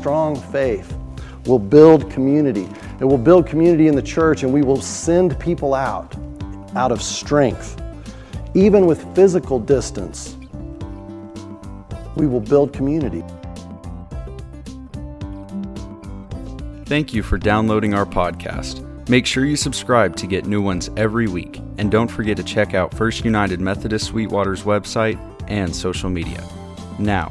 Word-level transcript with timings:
strong 0.00 0.34
faith 0.34 0.96
will 1.44 1.58
build 1.58 2.10
community. 2.10 2.66
It 3.00 3.04
will 3.04 3.18
build 3.18 3.46
community 3.46 3.86
in 3.86 3.94
the 3.94 4.02
church, 4.02 4.42
and 4.42 4.52
we 4.52 4.62
will 4.62 4.80
send 4.80 5.38
people 5.38 5.74
out 5.74 6.16
out 6.74 6.90
of 6.90 7.02
strength. 7.02 7.80
Even 8.54 8.86
with 8.86 9.04
physical 9.14 9.58
distance, 9.58 10.36
we 12.16 12.26
will 12.26 12.40
build 12.40 12.72
community. 12.72 13.22
Thank 16.86 17.12
you 17.12 17.22
for 17.22 17.38
downloading 17.38 17.94
our 17.94 18.06
podcast. 18.06 18.86
Make 19.08 19.26
sure 19.26 19.44
you 19.44 19.56
subscribe 19.56 20.16
to 20.16 20.26
get 20.26 20.46
new 20.46 20.62
ones 20.62 20.90
every 20.96 21.28
week. 21.28 21.60
And 21.78 21.90
don't 21.90 22.08
forget 22.08 22.36
to 22.36 22.42
check 22.42 22.74
out 22.74 22.94
First 22.94 23.24
United 23.24 23.60
Methodist 23.60 24.06
Sweetwater's 24.06 24.62
website 24.62 25.18
and 25.48 25.74
social 25.74 26.10
media. 26.10 26.42
Now, 26.98 27.30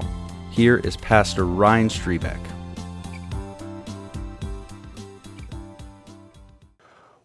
here 0.52 0.78
is 0.78 0.98
Pastor 0.98 1.46
Ryan 1.46 1.90
Strebeck. 1.90 2.40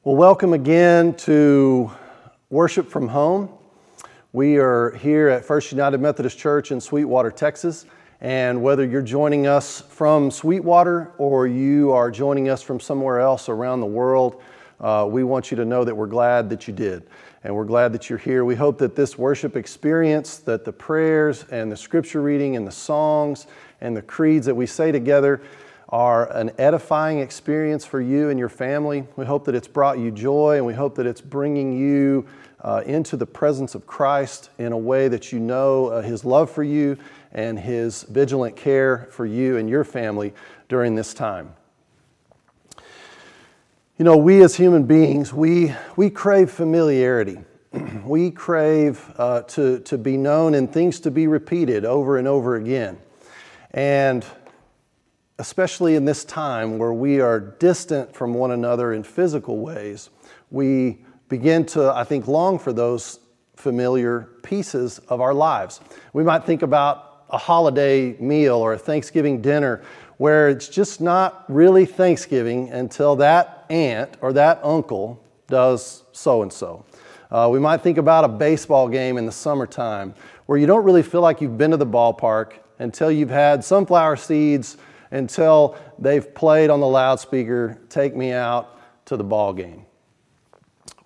Well, 0.07 0.17
welcome 0.17 0.53
again 0.53 1.15
to 1.15 1.91
Worship 2.51 2.91
from 2.91 3.09
Home. 3.09 3.49
We 4.35 4.59
are 4.59 4.91
here 4.97 5.31
at 5.31 5.47
First 5.47 5.73
United 5.73 5.97
Methodist 5.97 6.37
Church 6.37 6.73
in 6.73 6.79
Sweetwater, 6.79 7.31
Texas. 7.31 7.87
And 8.21 8.63
whether 8.63 8.85
you're 8.85 9.01
joining 9.01 9.47
us 9.47 9.81
from 9.81 10.31
Sweetwater 10.31 11.13
or 11.17 11.47
you 11.47 11.93
are 11.93 12.11
joining 12.11 12.51
us 12.51 12.61
from 12.61 12.81
somewhere 12.81 13.19
else 13.19 13.49
around 13.49 13.81
the 13.81 13.87
world, 13.87 14.43
uh, 14.79 15.09
we 15.09 15.25
want 15.25 15.51
you 15.51 15.57
to 15.57 15.65
know 15.65 15.85
that 15.85 15.97
we're 15.97 16.07
glad 16.07 16.51
that 16.51 16.69
you 16.69 16.75
did. 16.75 17.05
And 17.43 17.57
we're 17.57 17.65
glad 17.65 17.95
that 17.95 18.11
you're 18.11 18.19
here. 18.19 18.45
We 18.45 18.57
hope 18.57 18.77
that 18.81 18.95
this 18.95 19.17
worship 19.17 19.57
experience, 19.57 20.37
that 20.41 20.67
the 20.67 20.73
prayers 20.75 21.47
and 21.51 21.73
the 21.73 21.79
scripture 21.79 22.21
reading 22.21 22.57
and 22.57 22.67
the 22.67 22.73
songs 22.73 23.47
and 23.81 23.97
the 23.97 24.03
creeds 24.03 24.45
that 24.45 24.55
we 24.55 24.67
say 24.67 24.93
together, 24.93 25.41
are 25.95 26.29
an 26.37 26.51
edifying 26.59 27.21
experience 27.21 27.85
for 27.85 28.01
you 28.01 28.29
and 28.29 28.37
your 28.37 28.49
family. 28.49 29.07
We 29.15 29.25
hope 29.25 29.45
that 29.45 29.55
it's 29.55 29.69
brought 29.69 29.97
you 29.97 30.11
joy 30.11 30.57
and 30.57 30.67
we 30.67 30.75
hope 30.75 30.97
that 30.97 31.07
it's 31.07 31.21
bringing 31.21 31.79
you 31.79 32.27
uh, 32.63 32.83
into 32.85 33.17
the 33.17 33.27
presence 33.27 33.77
of 33.77 33.87
Christ 33.87 34.51
in 34.59 34.73
a 34.73 34.77
way 34.77 35.07
that 35.07 35.31
you 35.31 35.39
know 35.39 35.87
uh, 35.87 36.03
His 36.03 36.25
love 36.25 36.51
for 36.51 36.65
you 36.65 36.99
and 37.31 37.57
His 37.57 38.03
vigilant 38.03 38.57
care 38.57 39.07
for 39.13 39.25
you 39.25 39.57
and 39.57 39.71
your 39.71 39.85
family 39.85 40.35
during 40.69 40.97
this 40.97 41.15
time. 41.15 41.55
You 43.97 44.05
know, 44.05 44.17
we 44.17 44.43
as 44.43 44.57
human 44.57 44.87
beings, 44.87 45.33
we, 45.33 45.77
we 45.95 46.11
crave 46.11 46.51
familiarity. 46.51 47.39
we 48.05 48.33
crave 48.33 49.13
uh, 49.17 49.43
to, 49.43 49.79
to 49.79 49.97
be 49.97 50.17
known 50.17 50.55
and 50.55 50.73
things 50.73 50.99
to 51.01 51.13
be 51.13 51.29
repeated 51.29 51.85
over 51.85 52.19
and 52.19 52.27
over 52.27 52.57
again. 52.57 52.99
And 53.71 54.27
especially 55.39 55.97
in 55.97 56.05
this 56.05 56.25
time 56.25 56.79
where 56.79 56.93
we 56.93 57.21
are 57.21 57.41
distant 57.41 58.15
from 58.15 58.35
one 58.35 58.53
another 58.53 58.93
in 58.93 59.03
physical 59.03 59.59
ways, 59.59 60.11
we 60.51 60.99
begin 61.29 61.67
to, 61.67 61.93
I 61.93 62.05
think, 62.05 62.29
long 62.29 62.59
for 62.59 62.73
those 62.73 63.19
familiar 63.57 64.29
pieces 64.43 64.99
of 65.09 65.21
our 65.21 65.35
lives. 65.35 65.81
We 66.13 66.23
might 66.23 66.45
think 66.45 66.63
about 66.63 67.25
a 67.31 67.39
holiday 67.39 68.17
meal 68.21 68.57
or 68.57 68.75
a 68.75 68.79
Thanksgiving 68.79 69.41
dinner 69.41 69.83
where 70.19 70.49
it's 70.49 70.69
just 70.69 71.01
not 71.01 71.45
really 71.49 71.87
Thanksgiving 71.87 72.71
until 72.71 73.17
that 73.17 73.67
aunt 73.71 74.17
or 74.21 74.33
that 74.35 74.61
uncle 74.63 75.21
does 75.49 76.05
so 76.13 76.43
and 76.43 76.53
so. 76.53 76.85
We 77.51 77.59
might 77.59 77.79
think 77.79 77.99
about 77.99 78.25
a 78.25 78.29
baseball 78.29 78.89
game 78.89 79.19
in 79.19 79.27
the 79.27 79.33
summertime 79.33 80.15
where 80.47 80.57
you 80.57 80.67
don't 80.67 80.85
really 80.85 81.03
feel 81.03 81.21
like 81.21 81.41
you've 81.41 81.59
been 81.59 81.73
to 81.73 81.77
the 81.77 81.87
ballpark 81.87 82.53
until 82.79 83.11
you've 83.11 83.31
had 83.31 83.65
sunflower 83.65 84.17
seeds 84.17 84.77
until 85.15 85.77
they've 85.99 86.35
played 86.35 86.71
on 86.71 86.81
the 86.81 86.87
loudspeaker, 86.87 87.79
Take 87.89 88.17
Me 88.17 88.33
Out 88.33 88.79
to 89.07 89.17
the 89.17 89.25
Ball 89.25 89.53
Game. 89.53 89.87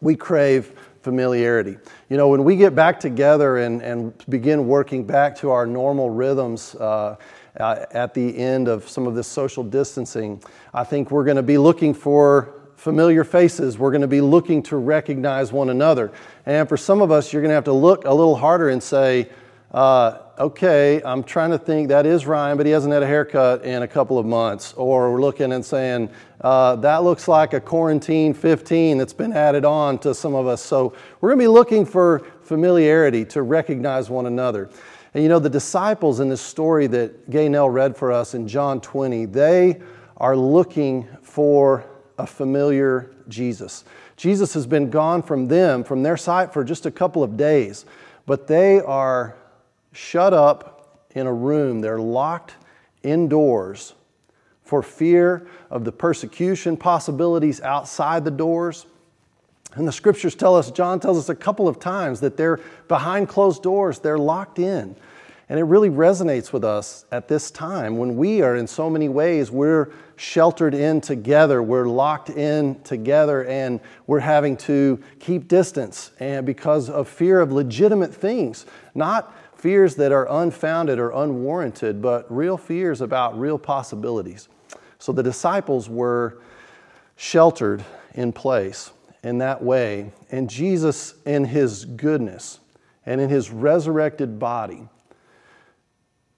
We 0.00 0.16
crave 0.16 0.72
familiarity. 1.02 1.76
You 2.08 2.16
know, 2.16 2.28
when 2.28 2.42
we 2.42 2.56
get 2.56 2.74
back 2.74 2.98
together 3.00 3.58
and, 3.58 3.82
and 3.82 4.14
begin 4.28 4.66
working 4.66 5.04
back 5.04 5.36
to 5.38 5.50
our 5.50 5.66
normal 5.66 6.10
rhythms 6.10 6.74
uh, 6.74 7.16
uh, 7.60 7.86
at 7.90 8.14
the 8.14 8.36
end 8.36 8.68
of 8.68 8.88
some 8.88 9.06
of 9.06 9.14
this 9.14 9.26
social 9.26 9.62
distancing, 9.62 10.42
I 10.72 10.84
think 10.84 11.10
we're 11.10 11.24
going 11.24 11.36
to 11.36 11.42
be 11.42 11.58
looking 11.58 11.92
for 11.92 12.54
familiar 12.76 13.24
faces. 13.24 13.78
We're 13.78 13.90
going 13.90 14.02
to 14.02 14.08
be 14.08 14.20
looking 14.20 14.62
to 14.64 14.76
recognize 14.76 15.52
one 15.52 15.68
another. 15.68 16.12
And 16.46 16.68
for 16.68 16.76
some 16.76 17.02
of 17.02 17.10
us, 17.10 17.32
you're 17.32 17.42
going 17.42 17.50
to 17.50 17.56
have 17.56 17.64
to 17.64 17.72
look 17.72 18.04
a 18.04 18.14
little 18.14 18.36
harder 18.36 18.70
and 18.70 18.82
say, 18.82 19.28
uh, 19.72 20.18
okay, 20.38 21.02
I'm 21.04 21.24
trying 21.24 21.50
to 21.50 21.58
think 21.58 21.88
that 21.88 22.06
is 22.06 22.26
Ryan, 22.26 22.56
but 22.56 22.66
he 22.66 22.72
hasn't 22.72 22.92
had 22.92 23.02
a 23.02 23.06
haircut 23.06 23.64
in 23.64 23.82
a 23.82 23.88
couple 23.88 24.18
of 24.18 24.26
months. 24.26 24.72
Or 24.74 25.12
we're 25.12 25.20
looking 25.20 25.52
and 25.52 25.64
saying, 25.64 26.10
uh, 26.40 26.76
that 26.76 27.02
looks 27.02 27.26
like 27.26 27.54
a 27.54 27.60
quarantine 27.60 28.32
15 28.32 28.98
that's 28.98 29.12
been 29.12 29.32
added 29.32 29.64
on 29.64 29.98
to 29.98 30.14
some 30.14 30.34
of 30.34 30.46
us. 30.46 30.62
So 30.62 30.94
we're 31.20 31.30
going 31.30 31.40
to 31.40 31.44
be 31.44 31.48
looking 31.48 31.84
for 31.84 32.20
familiarity 32.42 33.24
to 33.26 33.42
recognize 33.42 34.10
one 34.10 34.26
another. 34.26 34.70
And 35.14 35.22
you 35.22 35.28
know, 35.28 35.38
the 35.40 35.50
disciples 35.50 36.20
in 36.20 36.28
this 36.28 36.40
story 36.40 36.86
that 36.88 37.28
Gaynell 37.28 37.72
read 37.72 37.96
for 37.96 38.12
us 38.12 38.34
in 38.34 38.46
John 38.46 38.80
20, 38.80 39.24
they 39.26 39.80
are 40.18 40.36
looking 40.36 41.08
for 41.22 41.84
a 42.18 42.26
familiar 42.26 43.10
Jesus. 43.28 43.84
Jesus 44.16 44.52
has 44.54 44.66
been 44.66 44.90
gone 44.90 45.22
from 45.22 45.48
them, 45.48 45.82
from 45.82 46.02
their 46.02 46.16
sight, 46.16 46.52
for 46.52 46.64
just 46.64 46.86
a 46.86 46.90
couple 46.90 47.22
of 47.22 47.36
days, 47.36 47.86
but 48.26 48.46
they 48.46 48.80
are 48.80 49.37
shut 49.98 50.32
up 50.32 51.02
in 51.14 51.26
a 51.26 51.32
room. 51.32 51.80
They're 51.80 51.98
locked 51.98 52.54
indoors 53.02 53.94
for 54.62 54.82
fear 54.82 55.48
of 55.70 55.84
the 55.84 55.90
persecution 55.90 56.76
possibilities 56.76 57.60
outside 57.60 58.24
the 58.24 58.30
doors. 58.30 58.86
And 59.74 59.88
the 59.88 59.92
scriptures 59.92 60.34
tell 60.34 60.54
us, 60.54 60.70
John 60.70 61.00
tells 61.00 61.18
us 61.18 61.28
a 61.28 61.34
couple 61.34 61.66
of 61.66 61.80
times 61.80 62.20
that 62.20 62.36
they're 62.36 62.60
behind 62.86 63.28
closed 63.28 63.62
doors, 63.62 63.98
they're 63.98 64.18
locked 64.18 64.58
in. 64.58 64.94
And 65.50 65.58
it 65.58 65.64
really 65.64 65.90
resonates 65.90 66.52
with 66.52 66.62
us 66.62 67.06
at 67.10 67.26
this 67.26 67.50
time 67.50 67.96
when 67.96 68.16
we 68.16 68.42
are, 68.42 68.54
in 68.54 68.66
so 68.66 68.88
many 68.90 69.08
ways, 69.08 69.50
we're 69.50 69.90
sheltered 70.16 70.74
in 70.74 71.00
together, 71.00 71.62
we're 71.62 71.88
locked 71.88 72.28
in 72.28 72.80
together, 72.82 73.46
and 73.46 73.80
we're 74.06 74.20
having 74.20 74.58
to 74.58 75.02
keep 75.18 75.48
distance 75.48 76.12
and 76.20 76.44
because 76.44 76.90
of 76.90 77.08
fear 77.08 77.40
of 77.40 77.50
legitimate 77.50 78.14
things, 78.14 78.66
not 78.94 79.34
fears 79.58 79.96
that 79.96 80.12
are 80.12 80.26
unfounded 80.30 80.98
or 80.98 81.10
unwarranted, 81.10 82.00
but 82.00 82.24
real 82.34 82.56
fears 82.56 83.00
about 83.00 83.38
real 83.38 83.58
possibilities. 83.58 84.48
So 84.98 85.12
the 85.12 85.22
disciples 85.22 85.88
were 85.88 86.38
sheltered 87.16 87.84
in 88.14 88.32
place 88.32 88.92
in 89.22 89.38
that 89.38 89.62
way, 89.62 90.12
and 90.30 90.48
Jesus, 90.48 91.14
in 91.26 91.44
his 91.44 91.84
goodness 91.84 92.60
and 93.04 93.20
in 93.20 93.28
his 93.28 93.50
resurrected 93.50 94.38
body, 94.38 94.88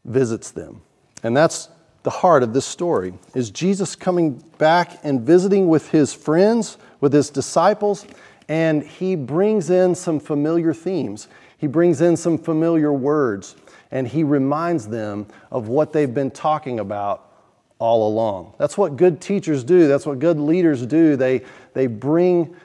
visits 0.05 0.51
them. 0.51 0.81
And 1.23 1.37
that's 1.37 1.69
the 2.03 2.11
heart 2.11 2.43
of 2.43 2.55
this 2.55 2.65
story 2.65 3.13
is 3.35 3.51
Jesus 3.51 3.95
coming 3.95 4.43
back 4.57 4.99
and 5.03 5.21
visiting 5.21 5.69
with 5.69 5.91
his 5.91 6.15
friends, 6.15 6.79
with 7.01 7.13
his 7.13 7.29
disciples, 7.29 8.07
and 8.49 8.83
he 8.83 9.15
brings 9.15 9.69
in 9.69 9.95
some 9.95 10.19
familiar 10.19 10.73
themes. 10.73 11.29
He 11.61 11.67
brings 11.67 12.01
in 12.01 12.17
some 12.17 12.39
familiar 12.39 12.91
words 12.91 13.55
and 13.91 14.09
he 14.09 14.25
reminds 14.25 14.89
them 14.89 15.27
of 15.51 15.69
what 15.69 15.93
they've 15.93 16.13
been 16.13 16.31
talking 16.31 16.81
about 16.81 17.31
all 17.79 18.09
along. 18.09 18.55
That's 18.57 18.79
what 18.79 18.97
good 18.97 19.21
teachers 19.21 19.63
do, 19.63 19.87
that's 19.87 20.07
what 20.07 20.21
good 20.21 20.39
leaders 20.39 20.87
do. 20.87 21.17
They, 21.17 21.43
they 21.75 21.87
bring 21.87 22.57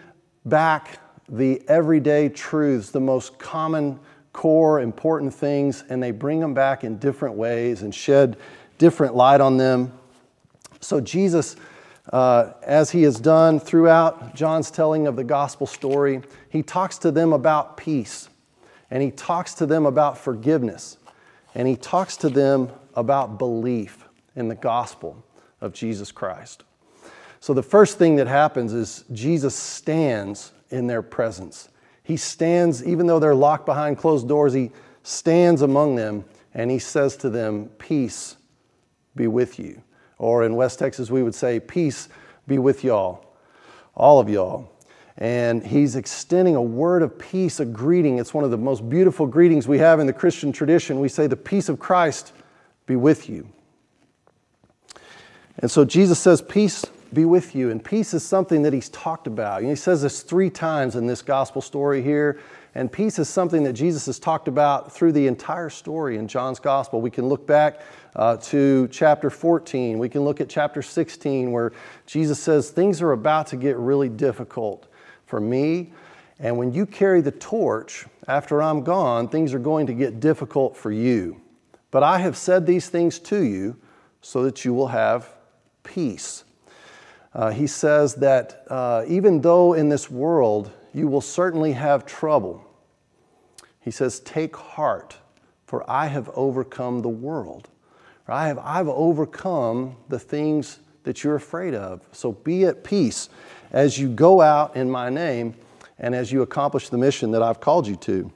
back 0.46 1.00
the 1.28 1.62
everyday 1.68 2.30
truths, 2.30 2.92
the 2.92 3.02
most 3.02 3.38
common, 3.38 4.00
core, 4.32 4.80
important 4.80 5.34
things, 5.34 5.84
and 5.90 6.02
they 6.02 6.12
bring 6.12 6.40
them 6.40 6.54
back 6.54 6.86
in 6.86 6.98
different 6.98 7.36
ways 7.36 7.82
and 7.82 7.94
shed 7.94 8.38
different 8.78 9.14
light 9.14 9.42
on 9.42 9.58
them. 9.58 9.92
So, 10.80 11.02
Jesus, 11.02 11.58
uh, 12.14 12.52
as 12.64 12.92
he 12.92 13.04
has 13.04 13.20
done 13.20 13.60
throughout 13.60 14.36
John's 14.36 14.72
telling 14.72 15.06
of 15.06 15.18
the 15.18 15.24
gospel 15.26 15.68
story, 15.68 16.22
he 16.50 16.64
talks 16.64 16.98
to 17.00 17.12
them 17.12 17.34
about 17.34 17.76
peace 17.76 18.30
and 18.96 19.04
he 19.04 19.12
talks 19.12 19.54
to 19.56 19.66
them 19.66 19.86
about 19.86 20.18
forgiveness, 20.18 20.96
and 21.54 21.68
he 21.68 21.76
talks 21.76 22.16
to 22.16 22.30
them 22.30 22.70
about 22.94 23.38
belief 23.38 24.08
in 24.38 24.48
the 24.48 24.56
gospel 24.56 25.22
of 25.60 25.74
Jesus 25.74 26.14
Christ. 26.14 26.64
So, 27.42 27.54
the 27.54 27.62
first 27.62 27.98
thing 27.98 28.16
that 28.16 28.28
happens 28.28 28.72
is 28.72 29.04
Jesus 29.12 29.54
stands 29.54 30.54
in 30.70 30.88
their 30.88 31.02
presence. 31.02 31.68
He 32.04 32.16
stands, 32.16 32.86
even 32.86 33.06
though 33.06 33.20
they're 33.20 33.36
locked 33.36 33.66
behind 33.66 33.98
closed 33.98 34.30
doors, 34.30 34.54
he 34.54 34.72
stands 35.04 35.62
among 35.62 35.96
them 35.96 36.24
and 36.54 36.72
he 36.72 36.80
says 36.80 37.18
to 37.18 37.30
them, 37.30 37.66
Peace 37.78 38.38
be 39.14 39.28
with 39.28 39.60
you. 39.60 39.84
Or 40.20 40.46
in 40.46 40.56
West 40.56 40.80
Texas, 40.80 41.12
we 41.12 41.22
would 41.22 41.36
say, 41.36 41.60
Peace 41.60 42.08
be 42.48 42.60
with 42.60 42.82
y'all, 42.82 43.26
all 43.94 44.22
of 44.22 44.30
y'all 44.30 44.72
and 45.18 45.66
he's 45.66 45.96
extending 45.96 46.56
a 46.56 46.62
word 46.62 47.02
of 47.02 47.18
peace, 47.18 47.60
a 47.60 47.66
greeting. 47.66 48.20
It's 48.20 48.34
one 48.34 48.44
of 48.44 48.52
the 48.52 48.58
most 48.58 48.90
beautiful 48.90 49.26
greetings 49.26 49.68
we 49.68 49.78
have 49.80 50.00
in 50.00 50.08
the 50.08 50.14
Christian 50.14 50.52
tradition. 50.52 51.00
We 51.00 51.08
say, 51.08 51.28
The 51.28 51.38
peace 51.38 51.70
of 51.70 51.80
Christ 51.80 52.34
be 52.86 52.98
with 52.98 53.30
you. 53.30 53.48
And 55.60 55.72
so 55.72 55.86
Jesus 55.86 56.20
says, 56.20 56.42
Peace 56.42 56.86
be 57.14 57.24
with 57.24 57.56
you. 57.56 57.72
And 57.72 57.82
peace 57.84 58.14
is 58.14 58.24
something 58.24 58.64
that 58.64 58.74
he's 58.74 58.90
talked 58.90 59.26
about. 59.26 59.62
And 59.62 59.70
he 59.70 59.76
says 59.76 60.02
this 60.02 60.22
three 60.22 60.50
times 60.50 60.98
in 60.98 61.08
this 61.08 61.22
gospel 61.22 61.62
story 61.62 62.02
here. 62.02 62.42
And 62.78 62.92
peace 62.92 63.18
is 63.18 63.30
something 63.30 63.64
that 63.64 63.72
Jesus 63.72 64.08
has 64.08 64.20
talked 64.20 64.50
about 64.50 64.92
through 64.92 65.14
the 65.14 65.28
entire 65.28 65.70
story 65.70 66.18
in 66.18 66.28
John's 66.28 66.60
gospel. 66.60 67.00
We 67.00 67.10
can 67.10 67.30
look 67.30 67.48
back 67.48 67.80
uh, 68.18 68.36
to 68.38 68.90
chapter 68.90 69.30
14. 69.30 69.98
We 69.98 70.10
can 70.10 70.26
look 70.26 70.42
at 70.42 70.50
chapter 70.50 70.82
16, 70.82 71.54
where 71.54 71.72
Jesus 72.06 72.38
says, 72.38 72.70
Things 72.70 73.02
are 73.02 73.14
about 73.14 73.48
to 73.48 73.56
get 73.56 73.78
really 73.78 74.10
difficult 74.10 74.90
for 75.26 75.40
me. 75.40 75.92
And 76.40 76.58
when 76.58 76.74
you 76.74 76.86
carry 76.86 77.22
the 77.22 77.32
torch 77.32 78.06
after 78.28 78.62
I'm 78.62 78.84
gone, 78.84 79.30
things 79.30 79.54
are 79.54 79.60
going 79.60 79.88
to 79.88 79.94
get 79.94 80.20
difficult 80.20 80.76
for 80.76 80.92
you. 80.92 81.42
But 81.92 82.04
I 82.04 82.20
have 82.20 82.36
said 82.36 82.66
these 82.66 82.90
things 82.90 83.20
to 83.20 83.44
you 83.44 83.78
so 84.22 84.44
that 84.44 84.66
you 84.66 84.74
will 84.74 84.88
have 84.88 85.30
peace. 85.84 86.44
Uh, 87.34 87.52
he 87.52 87.68
says 87.68 88.16
that 88.16 88.66
uh, 88.70 89.04
even 89.08 89.42
though 89.42 89.74
in 89.74 89.90
this 89.90 90.10
world 90.10 90.72
you 90.94 91.08
will 91.08 91.22
certainly 91.22 91.74
have 91.74 92.06
trouble, 92.06 92.66
he 93.82 93.92
says, 93.92 94.20
Take 94.22 94.56
heart, 94.56 95.18
for 95.66 95.90
I 95.90 96.08
have 96.08 96.30
overcome 96.30 97.02
the 97.02 97.10
world. 97.10 97.70
I 98.28 98.48
have, 98.48 98.58
I've 98.58 98.88
overcome 98.88 99.98
the 100.10 100.18
things 100.18 100.80
that 101.04 101.24
you're 101.24 101.36
afraid 101.36 101.76
of. 101.76 102.02
So 102.12 102.32
be 102.32 102.66
at 102.66 102.84
peace 102.84 103.30
as 103.76 104.00
you 104.00 104.08
go 104.08 104.42
out 104.42 104.76
in 104.76 104.90
my 104.90 105.10
name 105.10 105.54
and 106.00 106.16
as 106.16 106.32
you 106.32 106.42
accomplish 106.42 106.90
the 106.90 106.98
mission 106.98 107.30
that 107.32 107.44
I've 107.44 107.60
called 107.60 107.86
you 107.86 107.98
to. 107.98 108.32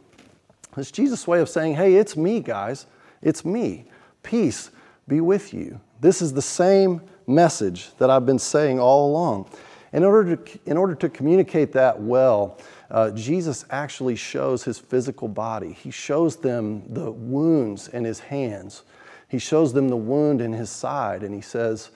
It's 0.77 0.91
Jesus' 0.91 1.25
way 1.25 1.39
of 1.39 1.49
saying, 1.49 1.75
Hey, 1.75 1.95
it's 1.95 2.15
me, 2.15 2.41
guys. 2.41 2.85
It's 3.21 3.43
me. 3.43 3.85
Peace 4.21 4.69
be 5.07 5.21
with 5.21 5.53
you. 5.53 5.79
This 6.01 6.21
is 6.21 6.33
the 6.33 6.41
same 6.41 7.01
message 7.25 7.89
that 7.97 8.09
I've 8.09 8.25
been 8.25 8.37
saying 8.37 8.79
all 8.79 9.09
along. 9.09 9.49
In 9.93 10.03
order 10.03 10.35
to, 10.35 10.59
in 10.65 10.77
order 10.77 10.93
to 10.95 11.09
communicate 11.09 11.71
that 11.71 11.99
well, 11.99 12.57
uh, 12.91 13.11
Jesus 13.11 13.65
actually 13.69 14.15
shows 14.15 14.63
his 14.63 14.77
physical 14.77 15.27
body. 15.27 15.71
He 15.71 15.89
shows 15.89 16.35
them 16.35 16.83
the 16.93 17.11
wounds 17.11 17.87
in 17.87 18.03
his 18.03 18.19
hands. 18.19 18.83
He 19.29 19.39
shows 19.39 19.73
them 19.73 19.87
the 19.89 19.97
wound 19.97 20.41
in 20.41 20.53
his 20.53 20.69
side, 20.69 21.23
and 21.23 21.33
he 21.33 21.41
says, 21.41 21.91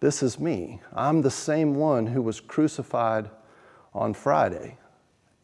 This 0.00 0.22
is 0.22 0.38
me. 0.38 0.80
I'm 0.94 1.22
the 1.22 1.30
same 1.30 1.74
one 1.74 2.06
who 2.06 2.22
was 2.22 2.40
crucified 2.40 3.30
on 3.94 4.14
Friday, 4.14 4.76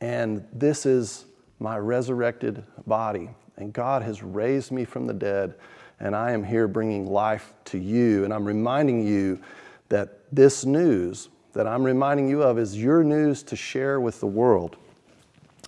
and 0.01 0.47
this 0.53 0.87
is 0.87 1.27
my 1.61 1.79
resurrected 1.79 2.65
body. 2.87 3.31
And 3.57 3.73
God 3.73 4.03
has 4.03 4.23
raised 4.23 4.71
me 4.71 4.85
from 4.85 5.07
the 5.07 5.15
dead 5.15 5.55
and 6.01 6.15
I 6.15 6.33
am 6.33 6.45
here 6.45 6.69
bringing 6.69 7.07
life 7.07 7.55
to 7.67 7.79
you. 7.79 8.25
And 8.25 8.33
I'm 8.33 8.45
reminding 8.45 9.07
you 9.07 9.41
that 9.89 10.19
this 10.31 10.65
news 10.65 11.29
that 11.53 11.67
I'm 11.67 11.85
reminding 11.85 12.29
you 12.29 12.43
of 12.43 12.59
is 12.59 12.77
your 12.77 13.03
news 13.03 13.43
to 13.45 13.57
share 13.57 13.99
with 13.99 14.21
the 14.21 14.27
world. 14.27 14.77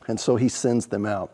And 0.07 0.21
so 0.21 0.37
he 0.37 0.51
sends 0.51 0.87
them 0.87 1.07
out. 1.07 1.33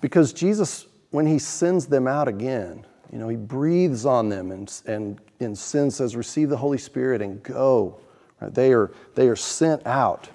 Because 0.00 0.32
Jesus, 0.32 0.86
when 1.10 1.26
he 1.26 1.40
sends 1.40 1.86
them 1.86 2.06
out 2.06 2.28
again, 2.28 2.86
you 3.12 3.18
know, 3.18 3.28
he 3.28 3.36
breathes 3.36 4.06
on 4.06 4.30
them 4.30 4.50
and, 4.50 4.72
and, 4.86 5.20
and 5.38 5.56
sends, 5.56 5.96
says, 5.96 6.16
receive 6.16 6.48
the 6.48 6.56
Holy 6.56 6.78
Spirit 6.78 7.20
and 7.20 7.42
go. 7.42 8.00
Right? 8.40 8.52
They, 8.52 8.72
are, 8.72 8.90
they 9.14 9.28
are 9.28 9.36
sent 9.36 9.86
out. 9.86 10.30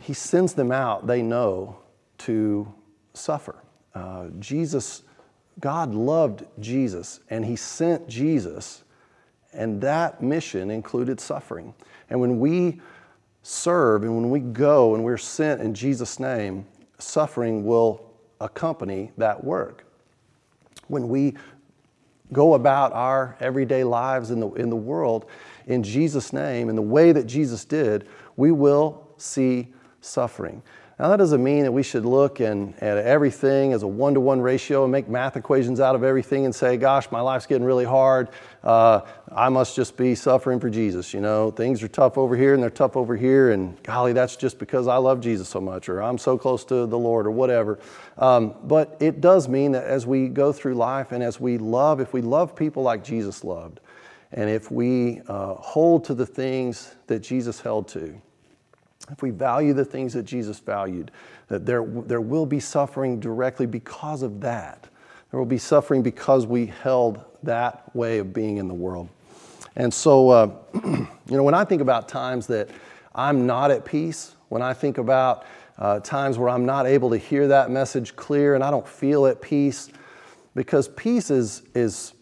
He 0.00 0.14
sends 0.14 0.54
them 0.54 0.70
out, 0.70 1.08
they 1.08 1.22
know, 1.22 1.76
to 2.18 2.72
suffer. 3.14 3.56
Uh, 3.94 4.28
Jesus, 4.38 5.02
God 5.58 5.92
loved 5.92 6.44
Jesus, 6.60 7.20
and 7.28 7.44
He 7.44 7.56
sent 7.56 8.08
Jesus, 8.08 8.84
and 9.52 9.80
that 9.80 10.22
mission 10.22 10.70
included 10.70 11.20
suffering. 11.20 11.74
And 12.10 12.20
when 12.20 12.38
we 12.38 12.80
serve 13.42 14.04
and 14.04 14.14
when 14.14 14.30
we 14.30 14.38
go 14.38 14.94
and 14.94 15.02
we're 15.02 15.16
sent 15.16 15.60
in 15.60 15.74
Jesus' 15.74 16.20
name, 16.20 16.64
suffering 16.98 17.64
will 17.64 18.11
accompany 18.42 19.12
that 19.16 19.42
work. 19.42 19.84
When 20.88 21.08
we 21.08 21.34
go 22.32 22.54
about 22.54 22.92
our 22.92 23.36
everyday 23.40 23.84
lives 23.84 24.30
in 24.30 24.40
the, 24.40 24.50
in 24.52 24.70
the 24.70 24.76
world 24.76 25.26
in 25.66 25.82
Jesus' 25.82 26.32
name, 26.32 26.68
in 26.68 26.76
the 26.76 26.82
way 26.82 27.12
that 27.12 27.26
Jesus 27.26 27.64
did, 27.64 28.08
we 28.36 28.50
will 28.52 29.06
see 29.16 29.68
suffering. 30.00 30.62
Now, 31.02 31.08
that 31.08 31.16
doesn't 31.16 31.42
mean 31.42 31.64
that 31.64 31.72
we 31.72 31.82
should 31.82 32.04
look 32.04 32.38
and, 32.38 32.80
at 32.80 32.96
everything 32.96 33.72
as 33.72 33.82
a 33.82 33.88
one 33.88 34.14
to 34.14 34.20
one 34.20 34.40
ratio 34.40 34.84
and 34.84 34.92
make 34.92 35.08
math 35.08 35.36
equations 35.36 35.80
out 35.80 35.96
of 35.96 36.04
everything 36.04 36.44
and 36.44 36.54
say, 36.54 36.76
gosh, 36.76 37.10
my 37.10 37.20
life's 37.20 37.44
getting 37.44 37.64
really 37.64 37.84
hard. 37.84 38.28
Uh, 38.62 39.00
I 39.32 39.48
must 39.48 39.74
just 39.74 39.96
be 39.96 40.14
suffering 40.14 40.60
for 40.60 40.70
Jesus. 40.70 41.12
You 41.12 41.20
know, 41.20 41.50
things 41.50 41.82
are 41.82 41.88
tough 41.88 42.16
over 42.16 42.36
here 42.36 42.54
and 42.54 42.62
they're 42.62 42.70
tough 42.70 42.96
over 42.96 43.16
here, 43.16 43.50
and 43.50 43.82
golly, 43.82 44.12
that's 44.12 44.36
just 44.36 44.60
because 44.60 44.86
I 44.86 44.96
love 44.98 45.20
Jesus 45.20 45.48
so 45.48 45.60
much 45.60 45.88
or 45.88 46.00
I'm 46.00 46.18
so 46.18 46.38
close 46.38 46.64
to 46.66 46.86
the 46.86 46.98
Lord 46.98 47.26
or 47.26 47.32
whatever. 47.32 47.80
Um, 48.16 48.54
but 48.62 48.96
it 49.00 49.20
does 49.20 49.48
mean 49.48 49.72
that 49.72 49.82
as 49.82 50.06
we 50.06 50.28
go 50.28 50.52
through 50.52 50.74
life 50.74 51.10
and 51.10 51.20
as 51.20 51.40
we 51.40 51.58
love, 51.58 52.00
if 52.00 52.12
we 52.12 52.22
love 52.22 52.54
people 52.54 52.84
like 52.84 53.02
Jesus 53.02 53.42
loved, 53.42 53.80
and 54.30 54.48
if 54.48 54.70
we 54.70 55.20
uh, 55.26 55.54
hold 55.54 56.04
to 56.04 56.14
the 56.14 56.26
things 56.26 56.94
that 57.08 57.24
Jesus 57.24 57.60
held 57.60 57.88
to, 57.88 58.22
if 59.10 59.22
we 59.22 59.30
value 59.30 59.72
the 59.72 59.84
things 59.84 60.12
that 60.14 60.24
Jesus 60.24 60.58
valued, 60.58 61.10
that 61.48 61.66
there, 61.66 61.84
there 61.84 62.20
will 62.20 62.46
be 62.46 62.60
suffering 62.60 63.20
directly 63.20 63.66
because 63.66 64.22
of 64.22 64.40
that. 64.40 64.88
There 65.30 65.38
will 65.38 65.46
be 65.46 65.58
suffering 65.58 66.02
because 66.02 66.46
we 66.46 66.66
held 66.66 67.24
that 67.42 67.94
way 67.94 68.18
of 68.18 68.32
being 68.32 68.58
in 68.58 68.68
the 68.68 68.74
world. 68.74 69.08
And 69.76 69.92
so, 69.92 70.28
uh, 70.28 70.50
you 70.84 71.08
know, 71.26 71.42
when 71.42 71.54
I 71.54 71.64
think 71.64 71.82
about 71.82 72.08
times 72.08 72.46
that 72.48 72.68
I'm 73.14 73.46
not 73.46 73.70
at 73.70 73.84
peace, 73.84 74.36
when 74.48 74.62
I 74.62 74.74
think 74.74 74.98
about 74.98 75.44
uh, 75.78 76.00
times 76.00 76.38
where 76.38 76.48
I'm 76.48 76.66
not 76.66 76.86
able 76.86 77.10
to 77.10 77.18
hear 77.18 77.48
that 77.48 77.70
message 77.70 78.14
clear 78.14 78.54
and 78.54 78.62
I 78.62 78.70
don't 78.70 78.86
feel 78.86 79.26
at 79.26 79.40
peace, 79.40 79.90
because 80.54 80.88
peace 80.88 81.30
is, 81.30 81.62
is 81.74 82.12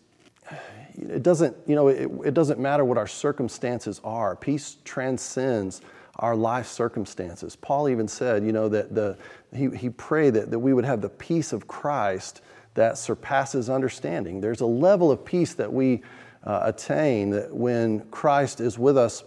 it 0.97 1.23
doesn't, 1.23 1.57
you 1.67 1.75
know, 1.75 1.89
it, 1.89 2.11
it 2.25 2.35
doesn't 2.35 2.61
matter 2.61 2.85
what 2.85 2.97
our 2.99 3.07
circumstances 3.07 4.01
are. 4.05 4.37
Peace 4.37 4.77
transcends 4.85 5.83
our 6.21 6.37
life 6.37 6.67
circumstances. 6.67 7.57
Paul 7.57 7.89
even 7.89 8.07
said, 8.07 8.45
you 8.45 8.53
know, 8.53 8.69
that 8.69 8.95
the, 8.95 9.19
he, 9.55 9.69
he 9.71 9.91
prayed 9.91 10.35
that, 10.35 10.51
that 10.51 10.59
we 10.59 10.73
would 10.73 10.85
have 10.85 11.01
the 11.01 11.09
peace 11.09 11.53
of 11.53 11.67
Christ 11.67 12.43
that 12.75 12.99
surpasses 12.99 13.69
understanding. 13.69 14.41
There's 14.41 14.61
a 14.61 14.67
level 14.67 15.11
of 15.11 15.25
peace 15.25 15.55
that 15.55 15.73
we 15.73 16.03
uh, 16.45 16.61
attain 16.65 17.31
that 17.31 17.55
when 17.55 18.01
Christ 18.11 18.61
is 18.61 18.79
with 18.79 18.97
us 18.97 19.25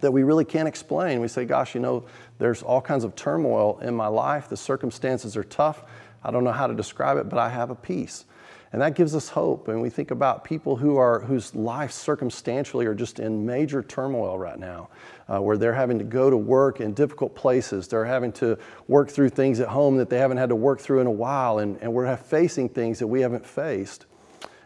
that 0.00 0.10
we 0.10 0.22
really 0.22 0.44
can't 0.44 0.68
explain. 0.68 1.20
We 1.20 1.28
say, 1.28 1.44
gosh, 1.44 1.74
you 1.74 1.80
know, 1.80 2.04
there's 2.38 2.62
all 2.62 2.80
kinds 2.80 3.04
of 3.04 3.14
turmoil 3.14 3.78
in 3.80 3.94
my 3.94 4.08
life. 4.08 4.48
The 4.48 4.56
circumstances 4.56 5.36
are 5.36 5.44
tough. 5.44 5.84
I 6.22 6.30
don't 6.30 6.44
know 6.44 6.52
how 6.52 6.66
to 6.66 6.74
describe 6.74 7.16
it, 7.18 7.28
but 7.28 7.38
I 7.38 7.48
have 7.48 7.70
a 7.70 7.74
peace. 7.74 8.24
And 8.72 8.82
that 8.82 8.94
gives 8.94 9.14
us 9.14 9.28
hope. 9.28 9.68
And 9.68 9.80
we 9.80 9.90
think 9.90 10.10
about 10.10 10.44
people 10.44 10.76
who 10.76 10.96
are, 10.96 11.20
whose 11.20 11.54
lives 11.54 11.94
circumstantially 11.94 12.86
are 12.86 12.94
just 12.94 13.20
in 13.20 13.46
major 13.46 13.82
turmoil 13.82 14.38
right 14.38 14.58
now, 14.58 14.88
uh, 15.28 15.40
where 15.40 15.56
they're 15.56 15.72
having 15.72 15.98
to 15.98 16.04
go 16.04 16.28
to 16.30 16.36
work 16.36 16.80
in 16.80 16.92
difficult 16.92 17.34
places. 17.34 17.86
They're 17.88 18.04
having 18.04 18.32
to 18.32 18.58
work 18.88 19.10
through 19.10 19.30
things 19.30 19.60
at 19.60 19.68
home 19.68 19.96
that 19.98 20.10
they 20.10 20.18
haven't 20.18 20.38
had 20.38 20.48
to 20.48 20.56
work 20.56 20.80
through 20.80 21.00
in 21.00 21.06
a 21.06 21.12
while. 21.12 21.58
And, 21.60 21.78
and 21.80 21.92
we're 21.92 22.16
facing 22.16 22.68
things 22.68 22.98
that 22.98 23.06
we 23.06 23.20
haven't 23.20 23.46
faced. 23.46 24.06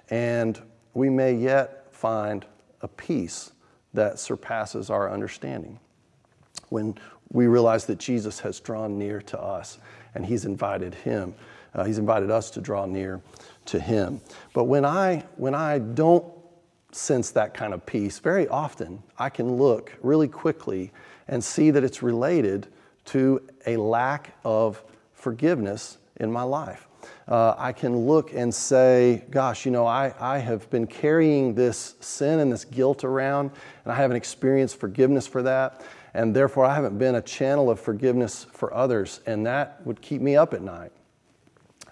And 0.08 0.60
we 0.94 1.10
may 1.10 1.34
yet 1.34 1.94
find 1.94 2.46
a 2.80 2.88
peace 2.88 3.52
that 3.92 4.18
surpasses 4.18 4.88
our 4.90 5.10
understanding 5.10 5.78
when 6.68 6.96
we 7.32 7.46
realize 7.46 7.86
that 7.86 7.98
Jesus 7.98 8.40
has 8.40 8.60
drawn 8.60 8.98
near 8.98 9.20
to 9.22 9.40
us 9.40 9.78
and 10.14 10.24
he's 10.24 10.44
invited 10.44 10.94
him. 10.94 11.34
Uh, 11.74 11.84
he's 11.84 11.98
invited 11.98 12.30
us 12.30 12.50
to 12.50 12.60
draw 12.60 12.86
near 12.86 13.20
to 13.66 13.80
Him. 13.80 14.20
But 14.52 14.64
when 14.64 14.84
I, 14.84 15.24
when 15.36 15.54
I 15.54 15.78
don't 15.78 16.24
sense 16.92 17.30
that 17.32 17.54
kind 17.54 17.72
of 17.72 17.86
peace, 17.86 18.18
very 18.18 18.48
often 18.48 19.02
I 19.18 19.30
can 19.30 19.56
look 19.56 19.92
really 20.02 20.28
quickly 20.28 20.92
and 21.28 21.42
see 21.42 21.70
that 21.70 21.84
it's 21.84 22.02
related 22.02 22.66
to 23.06 23.40
a 23.66 23.76
lack 23.76 24.36
of 24.44 24.82
forgiveness 25.12 25.98
in 26.16 26.30
my 26.30 26.42
life. 26.42 26.88
Uh, 27.28 27.54
I 27.56 27.72
can 27.72 27.96
look 27.96 28.34
and 28.34 28.52
say, 28.52 29.24
gosh, 29.30 29.64
you 29.64 29.70
know, 29.70 29.86
I, 29.86 30.12
I 30.18 30.38
have 30.38 30.68
been 30.70 30.86
carrying 30.86 31.54
this 31.54 31.94
sin 32.00 32.40
and 32.40 32.52
this 32.52 32.64
guilt 32.64 33.04
around, 33.04 33.52
and 33.84 33.92
I 33.92 33.96
haven't 33.96 34.16
experienced 34.16 34.76
forgiveness 34.78 35.26
for 35.26 35.42
that, 35.42 35.82
and 36.12 36.34
therefore 36.34 36.64
I 36.64 36.74
haven't 36.74 36.98
been 36.98 37.14
a 37.14 37.22
channel 37.22 37.70
of 37.70 37.78
forgiveness 37.78 38.46
for 38.52 38.74
others, 38.74 39.20
and 39.26 39.46
that 39.46 39.84
would 39.86 40.02
keep 40.02 40.20
me 40.20 40.36
up 40.36 40.52
at 40.52 40.62
night. 40.62 40.92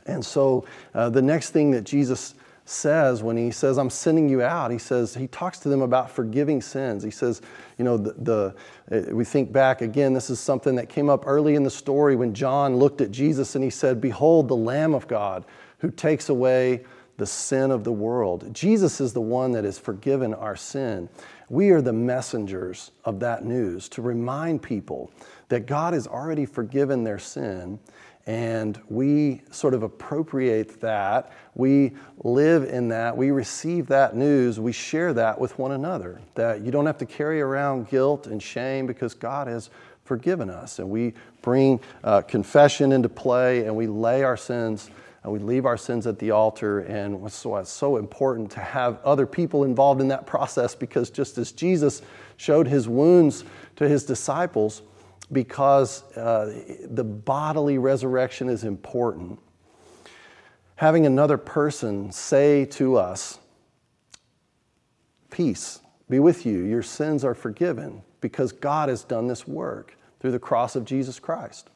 And 0.09 0.25
so 0.25 0.65
uh, 0.95 1.11
the 1.11 1.23
next 1.23 1.50
thing 1.50 1.71
that 1.73 1.85
Jesus 1.85 2.35
says 2.65 3.23
when 3.23 3.37
he 3.37 3.50
says, 3.50 3.79
I'm 3.79 3.91
sending 3.91 4.29
you 4.29 4.43
out, 4.43 4.71
he 4.71 4.79
says, 4.79 5.15
he 5.15 5.27
talks 5.29 5.59
to 5.61 5.69
them 5.69 5.81
about 5.81 6.11
forgiving 6.11 6.61
sins. 6.61 7.03
He 7.03 7.11
says, 7.11 7.41
you 7.79 7.85
know, 7.85 7.97
the, 7.97 8.55
the, 8.91 9.11
uh, 9.11 9.15
we 9.15 9.25
think 9.25 9.53
back 9.53 9.81
again, 9.81 10.12
this 10.12 10.29
is 10.29 10.38
something 10.38 10.75
that 10.77 10.88
came 10.88 11.09
up 11.09 11.27
early 11.27 11.55
in 11.55 11.62
the 11.62 11.71
story 11.71 12.15
when 12.17 12.35
John 12.35 12.77
looked 12.77 13.00
at 13.00 13.11
Jesus 13.11 13.55
and 13.55 13.65
he 13.65 13.71
said, 13.71 14.00
Behold, 14.00 14.49
the 14.49 14.57
Lamb 14.57 14.95
of 14.95 15.09
God 15.09 15.45
who 15.79 15.91
takes 15.91 16.29
away 16.29 16.85
the 17.17 17.27
sin 17.27 17.71
of 17.71 17.85
the 17.85 17.93
world. 17.93 18.53
Jesus 18.55 19.00
is 19.00 19.12
the 19.12 19.21
one 19.21 19.53
that 19.53 19.65
has 19.65 19.79
forgiven 19.79 20.33
our 20.35 20.55
sin. 20.55 21.09
We 21.49 21.71
are 21.71 21.81
the 21.81 21.93
messengers 21.93 22.93
of 23.05 23.21
that 23.21 23.45
news 23.45 23.88
to 23.91 24.03
remind 24.03 24.62
people 24.62 25.11
that 25.49 25.67
God 25.67 25.95
has 25.95 26.07
already 26.07 26.47
forgiven 26.47 27.05
their 27.05 27.19
sin 27.19 27.81
and 28.29 28.79
we 28.91 29.41
sort 29.51 29.73
of 29.73 29.83
appropriate 29.83 30.83
that. 30.83 31.33
We 31.55 31.95
live 32.19 32.65
in 32.65 32.89
that. 32.89 33.17
We 33.17 33.31
receive 33.31 33.87
that 33.87 34.15
news. 34.15 34.61
We 34.61 34.71
share 34.71 35.15
that 35.15 35.41
with 35.41 35.59
one 35.59 35.73
another. 35.73 36.21
That 36.35 36.61
you 36.61 36.71
don't 36.71 36.85
have 36.85 36.99
to 36.99 37.07
carry 37.07 37.41
around 37.41 37.89
guilt 37.89 38.27
and 38.27 38.43
shame 38.43 38.87
because 38.87 39.15
God 39.15 39.47
has 39.47 39.71
forgiven 40.05 40.51
us. 40.51 40.79
And 40.79 40.91
we 40.91 41.15
bring 41.41 41.81
uh, 42.05 42.21
confession 42.21 42.93
into 42.93 43.09
play 43.09 43.65
and 43.65 43.75
we 43.75 43.87
lay 43.87 44.23
our 44.25 44.37
sins 44.37 44.91
and 45.23 45.33
we 45.33 45.39
leave 45.39 45.65
our 45.65 45.79
sins 45.79 46.07
at 46.07 46.19
the 46.19 46.31
altar. 46.31 46.81
And 46.81 47.33
so, 47.33 47.57
it's 47.57 47.73
so 47.73 47.97
important 47.97 48.51
to 48.51 48.61
have 48.61 49.01
other 49.05 49.27
people 49.27 49.65
involved 49.65 50.03
in 50.03 50.09
that 50.09 50.27
process 50.27 50.75
because 50.75 51.09
just 51.09 51.39
as 51.39 51.51
Jesus 51.51 52.03
showed 52.37 52.69
his 52.69 52.89
wounds 52.91 53.45
to 53.77 53.89
his 53.89 54.05
disciples, 54.05 54.83
because 55.31 56.03
uh, 56.17 56.63
the 56.89 57.05
bodily 57.05 57.79
resurrection 57.79 58.49
is 58.49 58.65
important. 58.65 59.39
Having 60.77 61.07
another 61.07 61.37
person 61.37 62.13
say 62.13 62.65
to 62.67 62.97
us, 62.97 63.39
Peace 65.31 65.81
be 66.09 66.19
with 66.19 66.47
you, 66.47 66.65
your 66.65 66.83
sins 66.83 67.23
are 67.23 67.35
forgiven, 67.35 68.03
because 68.21 68.53
God 68.53 68.89
has 68.89 69.05
done 69.05 69.27
this 69.27 69.47
work 69.47 69.97
through 70.21 70.33
the 70.33 70.39
cross 70.39 70.75
of 70.75 70.85
Jesus 70.85 71.21
Christ. 71.21 71.69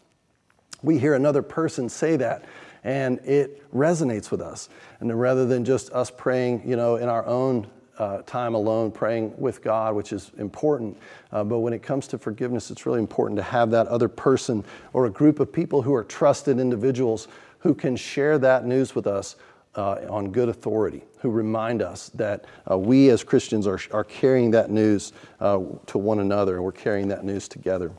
We 0.82 0.98
hear 0.98 1.14
another 1.14 1.42
person 1.42 1.88
say 1.88 2.16
that, 2.16 2.44
and 2.82 3.18
it 3.20 3.70
resonates 3.72 4.30
with 4.30 4.40
us. 4.40 4.68
And 5.00 5.20
rather 5.20 5.46
than 5.46 5.64
just 5.64 5.92
us 5.92 6.10
praying, 6.10 6.62
you 6.66 6.76
know, 6.76 6.96
in 6.96 7.08
our 7.08 7.24
own 7.26 7.68
uh, 7.98 8.22
time 8.22 8.54
alone 8.54 8.90
praying 8.90 9.32
with 9.36 9.62
God, 9.62 9.94
which 9.94 10.12
is 10.12 10.30
important. 10.38 10.96
Uh, 11.30 11.44
but 11.44 11.58
when 11.60 11.72
it 11.72 11.82
comes 11.82 12.06
to 12.08 12.18
forgiveness, 12.18 12.70
it's 12.70 12.86
really 12.86 13.00
important 13.00 13.36
to 13.36 13.42
have 13.42 13.70
that 13.70 13.86
other 13.88 14.08
person 14.08 14.64
or 14.92 15.06
a 15.06 15.10
group 15.10 15.40
of 15.40 15.52
people 15.52 15.82
who 15.82 15.94
are 15.94 16.04
trusted 16.04 16.58
individuals 16.58 17.28
who 17.60 17.74
can 17.74 17.94
share 17.96 18.38
that 18.38 18.66
news 18.66 18.94
with 18.94 19.06
us 19.06 19.36
uh, 19.74 20.00
on 20.10 20.30
good 20.30 20.48
authority, 20.48 21.02
who 21.20 21.30
remind 21.30 21.80
us 21.80 22.08
that 22.10 22.44
uh, 22.70 22.76
we 22.76 23.08
as 23.10 23.24
Christians 23.24 23.66
are, 23.66 23.78
are 23.92 24.04
carrying 24.04 24.50
that 24.50 24.70
news 24.70 25.12
uh, 25.40 25.60
to 25.86 25.98
one 25.98 26.18
another 26.18 26.56
and 26.56 26.64
we're 26.64 26.72
carrying 26.72 27.08
that 27.08 27.24
news 27.24 27.48
together. 27.48 27.92